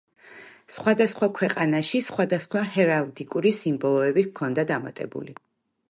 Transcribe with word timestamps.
სხვადასხვა 0.75 1.29
ქვეყანაში 1.39 2.01
სხვადასხვა 2.07 2.65
ჰერალდიკური 2.79 3.53
სიმბოლოები 3.61 4.25
ჰქონდა 4.31 4.67
დამატებული. 4.75 5.41